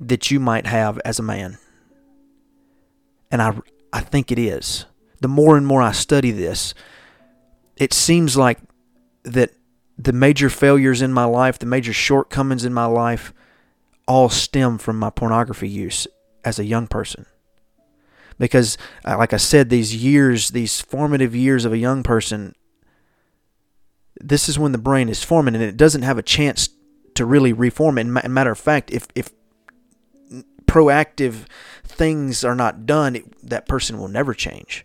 that 0.00 0.30
you 0.30 0.40
might 0.40 0.66
have 0.66 0.98
as 1.04 1.18
a 1.18 1.22
man. 1.22 1.58
And 3.30 3.42
I, 3.42 3.58
I 3.92 4.00
think 4.00 4.32
it 4.32 4.38
is. 4.38 4.86
The 5.20 5.28
more 5.28 5.54
and 5.58 5.66
more 5.66 5.82
I 5.82 5.92
study 5.92 6.30
this, 6.30 6.72
it 7.76 7.92
seems 7.92 8.38
like 8.38 8.58
that 9.24 9.50
the 9.98 10.14
major 10.14 10.48
failures 10.48 11.02
in 11.02 11.12
my 11.12 11.26
life, 11.26 11.58
the 11.58 11.66
major 11.66 11.92
shortcomings 11.92 12.64
in 12.64 12.72
my 12.72 12.86
life, 12.86 13.34
all 14.08 14.30
stem 14.30 14.78
from 14.78 14.98
my 14.98 15.10
pornography 15.10 15.68
use 15.68 16.06
as 16.42 16.58
a 16.58 16.64
young 16.64 16.86
person. 16.86 17.26
Because, 18.38 18.78
uh, 19.04 19.18
like 19.18 19.34
I 19.34 19.36
said, 19.36 19.68
these 19.68 19.94
years, 19.94 20.50
these 20.50 20.80
formative 20.80 21.36
years 21.36 21.66
of 21.66 21.72
a 21.74 21.78
young 21.78 22.02
person, 22.02 22.54
this 24.18 24.48
is 24.48 24.58
when 24.58 24.72
the 24.72 24.78
brain 24.78 25.10
is 25.10 25.22
forming 25.22 25.54
and 25.54 25.62
it 25.62 25.76
doesn't 25.76 26.02
have 26.02 26.16
a 26.16 26.22
chance 26.22 26.70
to 27.14 27.24
really 27.24 27.52
reform. 27.52 27.98
And 27.98 28.12
matter 28.12 28.50
of 28.50 28.58
fact, 28.58 28.90
if 28.90 29.06
if 29.14 29.30
proactive 30.66 31.44
things 31.84 32.44
are 32.44 32.54
not 32.54 32.86
done, 32.86 33.16
it, 33.16 33.48
that 33.48 33.68
person 33.68 33.98
will 33.98 34.08
never 34.08 34.34
change. 34.34 34.84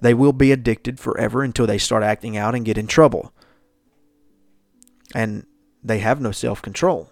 They 0.00 0.14
will 0.14 0.32
be 0.32 0.52
addicted 0.52 0.98
forever 0.98 1.42
until 1.42 1.66
they 1.66 1.78
start 1.78 2.02
acting 2.02 2.36
out 2.36 2.54
and 2.54 2.64
get 2.64 2.78
in 2.78 2.86
trouble. 2.86 3.34
And 5.14 5.46
they 5.82 5.98
have 5.98 6.20
no 6.20 6.32
self 6.32 6.62
control. 6.62 7.10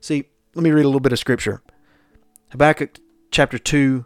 See, 0.00 0.28
let 0.54 0.62
me 0.62 0.70
read 0.70 0.84
a 0.84 0.88
little 0.88 1.00
bit 1.00 1.12
of 1.12 1.18
scripture. 1.18 1.62
Habakkuk 2.50 2.98
chapter 3.30 3.58
2, 3.58 4.04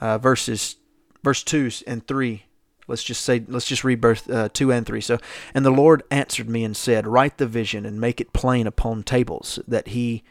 uh, 0.00 0.18
verses 0.18 0.76
verse 1.22 1.42
2 1.42 1.70
and 1.86 2.06
3 2.06 2.44
Let's 2.88 3.04
just 3.04 3.22
say, 3.22 3.44
let's 3.46 3.66
just 3.66 3.84
read 3.84 4.00
verse 4.00 4.26
uh, 4.28 4.48
2 4.52 4.72
and 4.72 4.86
3. 4.86 5.00
So, 5.02 5.18
and 5.54 5.64
the 5.64 5.70
Lord 5.70 6.02
answered 6.10 6.48
me 6.48 6.64
and 6.64 6.76
said, 6.76 7.06
Write 7.06 7.36
the 7.36 7.46
vision 7.46 7.84
and 7.84 8.00
make 8.00 8.20
it 8.20 8.32
plain 8.32 8.66
upon 8.66 9.02
tables, 9.02 9.58
that 9.68 9.88
he 9.88 10.24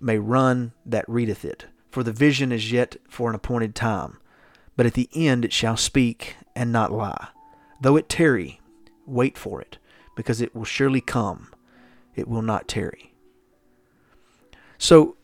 may 0.00 0.18
run 0.18 0.72
that 0.86 1.04
readeth 1.06 1.44
it. 1.44 1.66
For 1.90 2.02
the 2.02 2.12
vision 2.12 2.52
is 2.52 2.72
yet 2.72 2.96
for 3.08 3.28
an 3.28 3.34
appointed 3.34 3.74
time, 3.74 4.18
but 4.76 4.86
at 4.86 4.94
the 4.94 5.10
end 5.14 5.44
it 5.44 5.52
shall 5.52 5.76
speak 5.76 6.36
and 6.56 6.72
not 6.72 6.90
lie. 6.90 7.28
Though 7.82 7.96
it 7.96 8.08
tarry, 8.08 8.60
wait 9.06 9.36
for 9.36 9.60
it, 9.60 9.78
because 10.16 10.40
it 10.40 10.54
will 10.54 10.64
surely 10.64 11.00
come. 11.00 11.52
It 12.14 12.28
will 12.28 12.42
not 12.42 12.68
tarry. 12.68 13.14
So, 14.78 15.16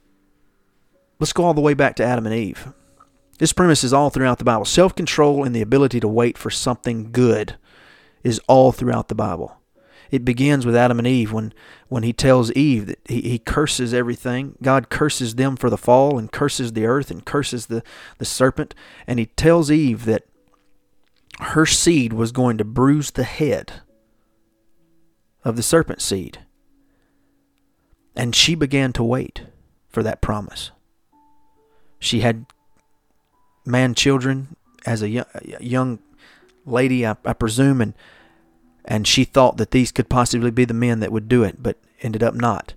let's 1.19 1.33
go 1.33 1.45
all 1.45 1.55
the 1.55 1.61
way 1.61 1.75
back 1.75 1.97
to 1.97 2.05
Adam 2.05 2.27
and 2.27 2.35
Eve. 2.35 2.73
This 3.39 3.53
premise 3.53 3.85
is 3.85 3.93
all 3.93 4.11
throughout 4.11 4.39
the 4.39 4.45
Bible. 4.45 4.65
Self 4.65 4.95
control 4.95 5.45
and 5.45 5.55
the 5.55 5.63
ability 5.63 6.01
to 6.01 6.09
wait 6.09 6.39
for 6.39 6.51
something 6.51 7.13
good 7.13 7.57
is 8.23 8.41
all 8.49 8.73
throughout 8.73 9.09
the 9.09 9.15
Bible. 9.15 9.59
It 10.11 10.25
begins 10.25 10.65
with 10.65 10.77
Adam 10.77 10.99
and 10.99 11.07
Eve 11.07 11.33
when, 11.33 11.53
when 11.89 12.03
he 12.03 12.13
tells 12.13 12.53
Eve 12.53 12.87
that 12.87 13.01
he, 13.07 13.23
he 13.23 13.39
curses 13.39 13.93
everything. 13.93 14.57
God 14.63 14.89
curses 14.89 15.35
them 15.35 15.57
for 15.57 15.69
the 15.69 15.77
fall 15.77 16.19
and 16.19 16.31
curses 16.31 16.73
the 16.73 16.87
earth 16.87 17.11
and 17.11 17.25
curses 17.25 17.67
the, 17.67 17.83
the 18.19 18.25
serpent. 18.25 18.75
And 19.07 19.19
he 19.19 19.27
tells 19.27 19.71
Eve 19.71 20.05
that 20.05 20.27
her 21.41 21.67
seed 21.67 22.13
was 22.13 22.33
going 22.33 22.57
to 22.59 22.65
bruise 22.65 23.11
the 23.11 23.25
head 23.25 23.81
of 25.45 25.57
the 25.57 25.63
serpent 25.63 26.01
seed. 26.01 26.39
And 28.15 28.35
she 28.35 28.55
began 28.55 28.93
to 28.95 29.03
wait 29.03 29.43
for 29.89 30.03
that 30.03 30.23
promise. 30.23 30.71
She 31.99 32.21
had 32.21 32.47
man 33.67 33.95
children 33.95 34.57
as 34.85 35.03
a 35.03 35.09
young, 35.09 35.27
young 35.61 35.99
lady, 36.65 37.07
I, 37.07 37.17
I 37.25 37.33
presume, 37.33 37.81
and 37.81 37.95
and 38.85 39.07
she 39.07 39.25
thought 39.25 39.57
that 39.57 39.73
these 39.73 39.91
could 39.91 40.09
possibly 40.09 40.51
be 40.51 40.65
the 40.65 40.75
men 40.75 41.01
that 41.01 41.11
would 41.13 41.29
do 41.29 41.43
it, 41.43 41.63
but 41.63 41.77
ended 42.03 42.23
up 42.23 42.35
not. 42.35 42.75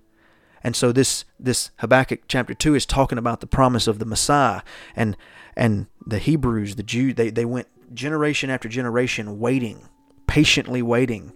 And 0.64 0.76
so 0.76 0.92
this 0.92 1.26
this 1.40 1.72
Habakkuk 1.78 2.22
chapter 2.28 2.54
two 2.54 2.76
is 2.76 2.86
talking 2.86 3.18
about 3.18 3.42
the 3.42 3.48
promise 3.48 3.88
of 3.88 4.00
the 4.00 4.06
Messiah, 4.06 4.62
and 4.96 5.16
and 5.56 5.88
the 6.06 6.20
Hebrews, 6.20 6.76
the 6.76 6.84
Jew, 6.84 7.14
they 7.14 7.30
they 7.30 7.46
went 7.46 7.68
generation 7.94 8.50
after 8.50 8.68
generation 8.68 9.40
waiting, 9.40 9.88
patiently 10.28 10.82
waiting 10.82 11.34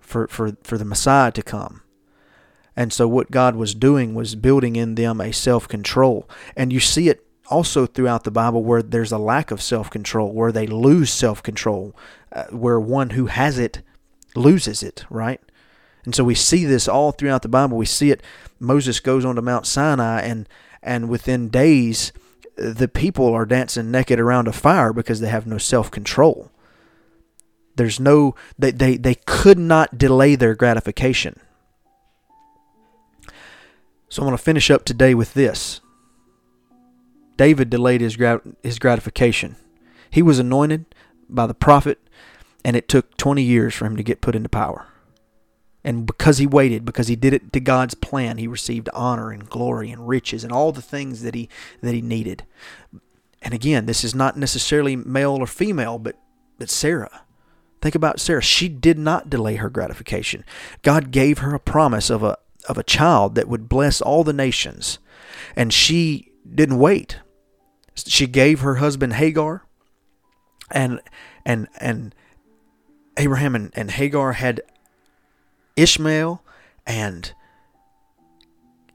for 0.00 0.28
for 0.28 0.56
for 0.62 0.78
the 0.78 0.84
Messiah 0.84 1.32
to 1.32 1.42
come. 1.42 1.82
And 2.78 2.92
so 2.92 3.08
what 3.08 3.30
God 3.30 3.56
was 3.56 3.74
doing 3.74 4.14
was 4.14 4.34
building 4.34 4.76
in 4.76 4.96
them 4.96 5.20
a 5.20 5.32
self 5.32 5.66
control, 5.66 6.28
and 6.54 6.72
you 6.72 6.80
see 6.80 7.08
it 7.08 7.25
also 7.48 7.86
throughout 7.86 8.24
the 8.24 8.30
Bible 8.30 8.62
where 8.62 8.82
there's 8.82 9.12
a 9.12 9.18
lack 9.18 9.50
of 9.50 9.62
self 9.62 9.90
control, 9.90 10.32
where 10.32 10.52
they 10.52 10.66
lose 10.66 11.10
self 11.10 11.42
control, 11.42 11.94
uh, 12.32 12.44
where 12.50 12.80
one 12.80 13.10
who 13.10 13.26
has 13.26 13.58
it 13.58 13.82
loses 14.34 14.82
it, 14.82 15.04
right? 15.10 15.40
And 16.04 16.14
so 16.14 16.24
we 16.24 16.34
see 16.34 16.64
this 16.64 16.86
all 16.86 17.12
throughout 17.12 17.42
the 17.42 17.48
Bible. 17.48 17.76
We 17.76 17.86
see 17.86 18.10
it. 18.10 18.22
Moses 18.60 19.00
goes 19.00 19.24
on 19.24 19.34
to 19.36 19.42
Mount 19.42 19.66
Sinai, 19.66 20.20
and 20.20 20.48
and 20.82 21.08
within 21.08 21.48
days, 21.48 22.12
the 22.56 22.88
people 22.88 23.34
are 23.34 23.44
dancing 23.44 23.90
naked 23.90 24.20
around 24.20 24.48
a 24.48 24.52
fire 24.52 24.92
because 24.92 25.20
they 25.20 25.28
have 25.28 25.46
no 25.46 25.58
self 25.58 25.90
control. 25.90 26.50
There's 27.74 28.00
no 28.00 28.34
they, 28.58 28.70
they 28.70 28.96
they 28.96 29.16
could 29.26 29.58
not 29.58 29.98
delay 29.98 30.36
their 30.36 30.54
gratification. 30.54 31.40
So 34.08 34.22
I'm 34.22 34.28
going 34.28 34.36
to 34.36 34.42
finish 34.42 34.70
up 34.70 34.84
today 34.84 35.14
with 35.14 35.34
this. 35.34 35.80
David 37.36 37.70
delayed 37.70 38.00
his, 38.00 38.16
his 38.62 38.78
gratification. 38.78 39.56
He 40.10 40.22
was 40.22 40.38
anointed 40.38 40.86
by 41.28 41.46
the 41.46 41.54
prophet, 41.54 41.98
and 42.64 42.76
it 42.76 42.88
took 42.88 43.16
20 43.16 43.42
years 43.42 43.74
for 43.74 43.86
him 43.86 43.96
to 43.96 44.02
get 44.02 44.20
put 44.20 44.34
into 44.34 44.48
power. 44.48 44.86
And 45.84 46.04
because 46.04 46.38
he 46.38 46.48
waited, 46.48 46.84
because 46.84 47.06
he 47.06 47.14
did 47.14 47.32
it 47.32 47.52
to 47.52 47.60
God's 47.60 47.94
plan, 47.94 48.38
he 48.38 48.48
received 48.48 48.88
honor 48.92 49.30
and 49.30 49.48
glory 49.48 49.90
and 49.90 50.08
riches 50.08 50.42
and 50.42 50.52
all 50.52 50.72
the 50.72 50.82
things 50.82 51.22
that 51.22 51.36
he 51.36 51.48
that 51.80 51.94
he 51.94 52.02
needed. 52.02 52.44
And 53.40 53.54
again, 53.54 53.86
this 53.86 54.02
is 54.02 54.12
not 54.12 54.36
necessarily 54.36 54.96
male 54.96 55.36
or 55.36 55.46
female, 55.46 55.98
but 55.98 56.18
but 56.58 56.70
Sarah. 56.70 57.22
Think 57.80 57.94
about 57.94 58.18
Sarah. 58.18 58.42
She 58.42 58.68
did 58.68 58.98
not 58.98 59.30
delay 59.30 59.56
her 59.56 59.70
gratification. 59.70 60.44
God 60.82 61.12
gave 61.12 61.38
her 61.38 61.54
a 61.54 61.60
promise 61.60 62.10
of 62.10 62.24
a 62.24 62.36
of 62.68 62.76
a 62.76 62.82
child 62.82 63.36
that 63.36 63.46
would 63.46 63.68
bless 63.68 64.00
all 64.00 64.24
the 64.24 64.32
nations, 64.32 64.98
and 65.54 65.72
she 65.72 66.32
didn't 66.52 66.78
wait 66.78 67.20
she 67.96 68.26
gave 68.26 68.60
her 68.60 68.76
husband 68.76 69.14
Hagar, 69.14 69.64
and 70.70 71.00
and 71.44 71.68
and 71.78 72.14
Abraham 73.16 73.54
and, 73.54 73.70
and 73.74 73.90
Hagar 73.90 74.32
had 74.32 74.62
Ishmael, 75.76 76.42
and 76.86 77.32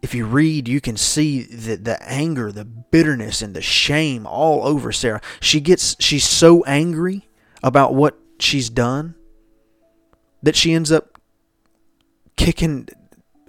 if 0.02 0.16
you 0.16 0.26
read, 0.26 0.68
you 0.68 0.82
can 0.82 0.98
see 0.98 1.44
the, 1.44 1.76
the 1.76 2.02
anger, 2.04 2.52
the 2.52 2.66
bitterness, 2.66 3.42
and 3.42 3.56
the 3.56 3.62
shame 3.62 4.26
all 4.26 4.66
over 4.66 4.92
Sarah. 4.92 5.22
She 5.40 5.60
gets 5.60 5.96
she's 6.00 6.28
so 6.28 6.64
angry 6.64 7.28
about 7.64 7.94
what 7.94 8.18
she's 8.40 8.70
done 8.70 9.16
that 10.42 10.56
she 10.56 10.74
ends 10.74 10.92
up 10.92 11.22
kicking 12.36 12.90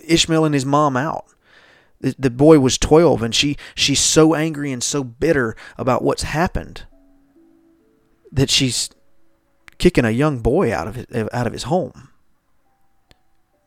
Ishmael 0.07 0.45
and 0.45 0.55
his 0.55 0.67
mom 0.67 0.97
out 0.97 1.25
the 2.19 2.31
boy 2.31 2.59
was 2.59 2.79
12 2.79 3.23
and 3.23 3.35
she 3.35 3.57
she's 3.75 4.01
so 4.01 4.35
angry 4.35 4.73
and 4.73 4.83
so 4.83 5.05
bitter 5.05 5.55
about 5.79 6.03
what's 6.03 6.23
happened 6.23 6.85
that 8.31 8.51
she's 8.51 8.91
kicking 9.79 10.05
a 10.05 10.11
young 10.11 10.41
boy 10.41 10.73
out 10.75 10.89
of 10.89 10.95
his, 10.97 11.07
eh, 11.13 11.27
out 11.33 11.47
of 11.47 11.53
his 11.53 11.65
home 11.65 12.09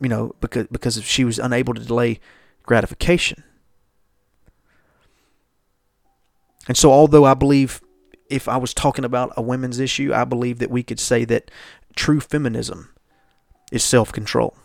you 0.00 0.08
know 0.08 0.34
because 0.40 0.66
because 0.68 1.02
she 1.02 1.24
was 1.24 1.38
unable 1.38 1.72
to 1.72 1.82
delay 1.82 2.20
gratification 2.62 3.42
and 6.68 6.76
so 6.76 6.92
although 6.92 7.24
i 7.24 7.34
believe 7.34 7.80
if 8.28 8.48
I 8.48 8.56
was 8.56 8.74
talking 8.74 9.04
about 9.04 9.32
a 9.36 9.42
women's 9.42 9.78
issue, 9.78 10.12
I 10.12 10.24
believe 10.24 10.58
that 10.58 10.70
we 10.70 10.82
could 10.82 11.00
say 11.00 11.24
that 11.26 11.50
true 11.94 12.20
feminism 12.20 12.94
is 13.72 13.82
self 13.82 14.12
control. 14.12 14.56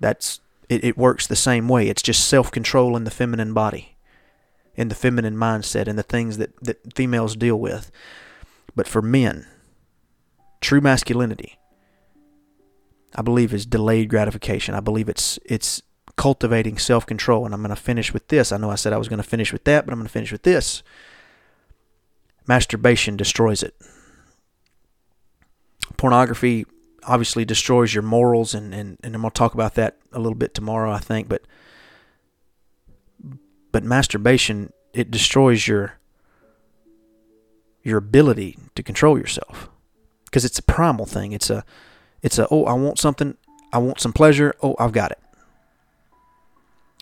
That's 0.00 0.40
it, 0.72 0.84
it 0.84 0.98
works 0.98 1.26
the 1.26 1.36
same 1.36 1.68
way. 1.68 1.88
It's 1.88 2.02
just 2.02 2.26
self 2.26 2.50
control 2.50 2.96
in 2.96 3.04
the 3.04 3.10
feminine 3.10 3.52
body, 3.52 3.96
in 4.74 4.88
the 4.88 4.94
feminine 4.94 5.36
mindset, 5.36 5.86
and 5.86 5.98
the 5.98 6.02
things 6.02 6.38
that, 6.38 6.58
that 6.64 6.94
females 6.94 7.36
deal 7.36 7.58
with. 7.58 7.90
But 8.74 8.88
for 8.88 9.02
men, 9.02 9.46
true 10.60 10.80
masculinity, 10.80 11.58
I 13.14 13.22
believe, 13.22 13.52
is 13.52 13.66
delayed 13.66 14.08
gratification. 14.08 14.74
I 14.74 14.80
believe 14.80 15.08
it's 15.08 15.38
it's 15.44 15.82
cultivating 16.16 16.78
self 16.78 17.04
control. 17.06 17.44
And 17.44 17.54
I'm 17.54 17.62
going 17.62 17.74
to 17.74 17.80
finish 17.80 18.12
with 18.12 18.28
this. 18.28 18.52
I 18.52 18.56
know 18.56 18.70
I 18.70 18.76
said 18.76 18.92
I 18.92 18.98
was 18.98 19.08
going 19.08 19.22
to 19.22 19.28
finish 19.28 19.52
with 19.52 19.64
that, 19.64 19.84
but 19.84 19.92
I'm 19.92 19.98
going 19.98 20.06
to 20.06 20.12
finish 20.12 20.32
with 20.32 20.42
this. 20.42 20.82
Masturbation 22.46 23.16
destroys 23.16 23.62
it. 23.62 23.74
Pornography 25.96 26.64
obviously 27.04 27.44
destroys 27.44 27.94
your 27.94 28.02
morals, 28.02 28.54
and, 28.54 28.74
and, 28.74 28.98
and 29.02 29.14
I'm 29.14 29.22
going 29.22 29.30
to 29.30 29.38
talk 29.38 29.54
about 29.54 29.74
that 29.74 29.96
a 30.12 30.18
little 30.18 30.36
bit 30.36 30.54
tomorrow, 30.54 30.90
I 30.90 30.98
think. 30.98 31.28
But 31.28 31.42
but 33.72 33.82
masturbation 33.82 34.72
it 34.92 35.10
destroys 35.10 35.66
your 35.66 35.98
your 37.82 37.98
ability 37.98 38.58
to 38.74 38.82
control 38.82 39.18
yourself 39.18 39.68
because 40.26 40.44
it's 40.44 40.58
a 40.58 40.62
primal 40.62 41.06
thing. 41.06 41.32
It's 41.32 41.50
a 41.50 41.64
it's 42.22 42.38
a 42.38 42.46
oh 42.50 42.64
I 42.64 42.74
want 42.74 42.98
something, 42.98 43.36
I 43.72 43.78
want 43.78 44.00
some 44.00 44.12
pleasure. 44.12 44.54
Oh 44.62 44.76
I've 44.78 44.92
got 44.92 45.10
it. 45.10 45.18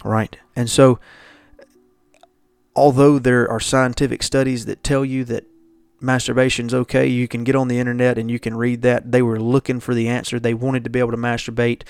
Right, 0.02 0.35
and 0.57 0.71
so 0.71 0.99
although 2.75 3.19
there 3.19 3.50
are 3.50 3.61
scientific 3.61 4.23
studies 4.23 4.64
that 4.64 4.83
tell 4.83 5.04
you 5.04 5.25
that 5.25 5.45
masturbation's 6.00 6.75
okay. 6.75 7.07
You 7.07 7.28
can 7.28 7.45
get 7.45 7.57
on 7.57 7.69
the 7.69 7.78
internet 7.78 8.19
and 8.19 8.30
you 8.30 8.38
can 8.38 8.57
read 8.57 8.83
that. 8.83 9.12
They 9.12 9.23
were 9.23 9.40
looking 9.40 9.80
for 9.80 9.95
the 9.95 10.09
answer. 10.09 10.38
They 10.38 10.54
wanted 10.54 10.85
to 10.85 10.90
be 10.90 10.99
able 10.99 11.11
to 11.12 11.16
masturbate 11.16 11.83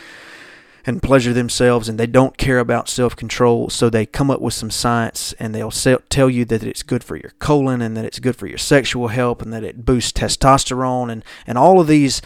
and 0.87 1.03
pleasure 1.03 1.33
themselves, 1.33 1.89
and 1.89 1.99
they 1.99 2.07
don't 2.07 2.37
care 2.39 2.59
about 2.59 2.89
self 2.89 3.15
control. 3.15 3.69
So 3.69 3.91
they 3.91 4.07
come 4.07 4.31
up 4.31 4.41
with 4.41 4.55
some 4.55 4.71
science 4.71 5.35
and 5.39 5.55
they'll 5.55 5.71
tell 5.71 6.31
you 6.31 6.45
that 6.47 6.63
it's 6.63 6.83
good 6.83 7.05
for 7.05 7.17
your 7.17 7.33
colon 7.39 7.83
and 7.83 7.97
that 7.97 8.05
it's 8.05 8.19
good 8.19 8.37
for 8.37 8.47
your 8.47 8.59
sexual 8.59 9.09
health 9.09 9.43
and 9.43 9.53
that 9.53 9.65
it 9.65 9.85
boosts 9.85 10.13
testosterone 10.13 11.11
and, 11.11 11.25
and 11.47 11.59
all 11.59 11.81
of 11.81 11.87
these 11.87 12.23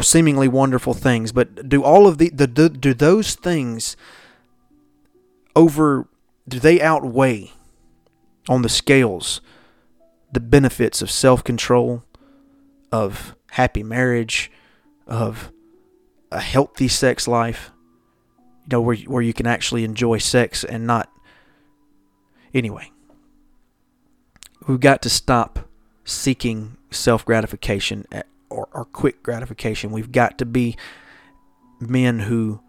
seemingly 0.00 0.48
wonderful 0.48 0.94
things. 0.94 1.32
But 1.32 1.68
do 1.68 1.82
all 1.82 2.06
of 2.06 2.18
the, 2.18 2.30
the 2.30 2.46
do, 2.46 2.68
do 2.68 2.94
those 2.94 3.34
things 3.34 3.96
over, 5.54 6.08
do 6.48 6.58
they 6.58 6.80
outweigh 6.80 7.52
on 8.48 8.62
the 8.62 8.68
scales? 8.68 9.40
The 10.36 10.40
benefits 10.40 11.00
of 11.00 11.10
self 11.10 11.42
control, 11.42 12.04
of 12.92 13.34
happy 13.52 13.82
marriage, 13.82 14.52
of 15.06 15.50
a 16.30 16.40
healthy 16.40 16.88
sex 16.88 17.26
life, 17.26 17.72
you 18.38 18.68
know, 18.72 18.82
where, 18.82 18.96
where 18.96 19.22
you 19.22 19.32
can 19.32 19.46
actually 19.46 19.82
enjoy 19.82 20.18
sex 20.18 20.62
and 20.62 20.86
not. 20.86 21.10
Anyway, 22.52 22.92
we've 24.68 24.78
got 24.78 25.00
to 25.00 25.08
stop 25.08 25.70
seeking 26.04 26.76
self 26.90 27.24
gratification 27.24 28.04
eh, 28.12 28.20
or, 28.50 28.68
or 28.74 28.84
quick 28.84 29.22
gratification. 29.22 29.90
We've 29.90 30.12
got 30.12 30.36
to 30.36 30.44
be 30.44 30.76
men 31.80 32.18
who 32.18 32.60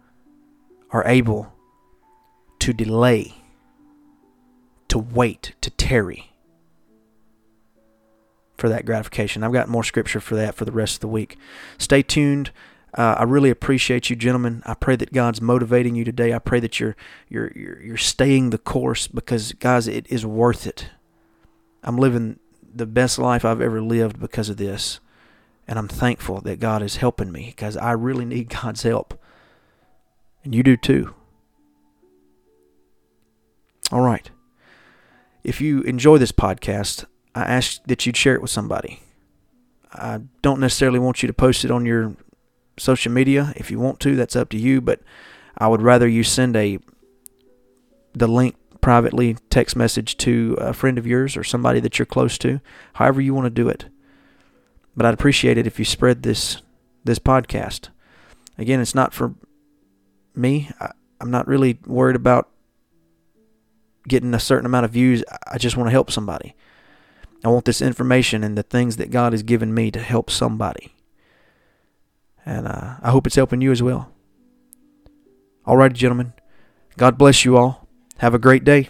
are 0.90 1.06
able 1.06 1.52
to 2.60 2.72
delay, 2.72 3.34
to 4.88 4.98
wait, 4.98 5.52
to 5.60 5.68
tarry 5.68 6.32
for 8.58 8.68
that 8.68 8.84
gratification. 8.84 9.42
I've 9.42 9.52
got 9.52 9.68
more 9.68 9.84
scripture 9.84 10.20
for 10.20 10.34
that 10.34 10.54
for 10.54 10.64
the 10.64 10.72
rest 10.72 10.96
of 10.96 11.00
the 11.00 11.08
week. 11.08 11.38
Stay 11.78 12.02
tuned. 12.02 12.50
Uh, 12.96 13.14
I 13.18 13.22
really 13.22 13.50
appreciate 13.50 14.10
you, 14.10 14.16
gentlemen. 14.16 14.62
I 14.66 14.74
pray 14.74 14.96
that 14.96 15.12
God's 15.12 15.40
motivating 15.40 15.94
you 15.94 16.04
today. 16.04 16.34
I 16.34 16.38
pray 16.38 16.58
that 16.60 16.80
you're 16.80 16.96
you're 17.28 17.52
you're, 17.54 17.80
you're 17.80 17.96
staying 17.96 18.50
the 18.50 18.58
course 18.58 19.06
because, 19.06 19.52
guys, 19.52 19.86
it 19.86 20.06
is 20.10 20.26
worth 20.26 20.66
it. 20.66 20.88
I'm 21.82 21.96
living 21.96 22.38
the 22.74 22.86
best 22.86 23.18
life 23.18 23.44
I've 23.44 23.60
ever 23.60 23.80
lived 23.80 24.18
because 24.18 24.48
of 24.48 24.56
this, 24.56 25.00
and 25.66 25.78
I'm 25.78 25.88
thankful 25.88 26.40
that 26.40 26.60
God 26.60 26.82
is 26.82 26.96
helping 26.96 27.30
me 27.30 27.46
because 27.46 27.76
I 27.76 27.92
really 27.92 28.24
need 28.24 28.48
God's 28.62 28.82
help, 28.82 29.20
and 30.42 30.54
you 30.54 30.62
do 30.62 30.76
too. 30.76 31.14
All 33.92 34.02
right. 34.02 34.30
If 35.44 35.60
you 35.60 35.82
enjoy 35.82 36.18
this 36.18 36.32
podcast, 36.32 37.04
I 37.34 37.42
ask 37.42 37.82
that 37.84 38.06
you'd 38.06 38.16
share 38.16 38.34
it 38.34 38.42
with 38.42 38.50
somebody. 38.50 39.00
I 39.92 40.20
don't 40.42 40.60
necessarily 40.60 40.98
want 40.98 41.22
you 41.22 41.26
to 41.26 41.32
post 41.32 41.64
it 41.64 41.70
on 41.70 41.86
your 41.86 42.14
social 42.78 43.12
media. 43.12 43.52
If 43.56 43.70
you 43.70 43.78
want 43.78 44.00
to, 44.00 44.16
that's 44.16 44.36
up 44.36 44.50
to 44.50 44.58
you, 44.58 44.80
but 44.80 45.00
I 45.56 45.68
would 45.68 45.82
rather 45.82 46.06
you 46.06 46.24
send 46.24 46.56
a 46.56 46.78
the 48.14 48.28
link 48.28 48.56
privately 48.80 49.36
text 49.50 49.76
message 49.76 50.16
to 50.18 50.56
a 50.58 50.72
friend 50.72 50.98
of 50.98 51.06
yours 51.06 51.36
or 51.36 51.44
somebody 51.44 51.80
that 51.80 51.98
you're 51.98 52.06
close 52.06 52.38
to, 52.38 52.60
however 52.94 53.20
you 53.20 53.34
want 53.34 53.46
to 53.46 53.50
do 53.50 53.68
it. 53.68 53.86
But 54.96 55.06
I'd 55.06 55.14
appreciate 55.14 55.58
it 55.58 55.66
if 55.66 55.78
you 55.78 55.84
spread 55.84 56.22
this 56.22 56.62
this 57.04 57.18
podcast. 57.18 57.88
Again, 58.56 58.80
it's 58.80 58.94
not 58.94 59.14
for 59.14 59.34
me. 60.34 60.70
I, 60.80 60.92
I'm 61.20 61.30
not 61.30 61.46
really 61.46 61.78
worried 61.86 62.16
about 62.16 62.48
getting 64.06 64.34
a 64.34 64.40
certain 64.40 64.66
amount 64.66 64.84
of 64.84 64.90
views. 64.90 65.22
I 65.46 65.58
just 65.58 65.76
want 65.76 65.88
to 65.88 65.92
help 65.92 66.10
somebody. 66.10 66.54
I 67.44 67.48
want 67.48 67.64
this 67.64 67.80
information 67.80 68.42
and 68.42 68.58
the 68.58 68.62
things 68.62 68.96
that 68.96 69.10
God 69.10 69.32
has 69.32 69.42
given 69.42 69.72
me 69.72 69.90
to 69.90 70.00
help 70.00 70.30
somebody. 70.30 70.94
And 72.44 72.66
uh, 72.66 72.96
I 73.00 73.10
hope 73.10 73.26
it's 73.26 73.36
helping 73.36 73.60
you 73.60 73.70
as 73.70 73.82
well. 73.82 74.10
All 75.64 75.76
right, 75.76 75.92
gentlemen. 75.92 76.32
God 76.96 77.18
bless 77.18 77.44
you 77.44 77.56
all. 77.56 77.86
Have 78.18 78.34
a 78.34 78.38
great 78.38 78.64
day. 78.64 78.88